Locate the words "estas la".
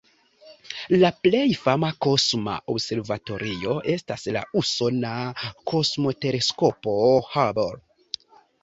3.97-4.45